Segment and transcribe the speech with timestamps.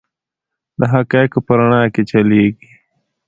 [0.79, 2.69] د حقایقو په رڼا کې چلیږي.